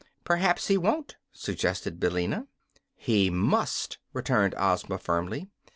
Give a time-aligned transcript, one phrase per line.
[0.23, 2.47] "Perhaps he won't," suggested Billina.
[2.95, 5.47] "He must," returned Ozma, firmly.